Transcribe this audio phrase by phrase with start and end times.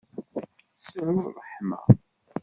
[0.85, 1.79] Sɛu ṛṛeḥma!